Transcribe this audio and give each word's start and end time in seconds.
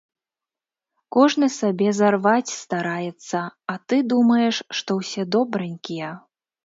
Кожны 1.17 1.49
сабе 1.57 1.89
зарваць 1.99 2.53
стараецца, 2.61 3.39
а 3.75 3.79
ты 3.87 4.01
думаеш, 4.15 4.55
што 4.79 4.91
ўсе 5.01 5.21
добранькія? 5.37 6.09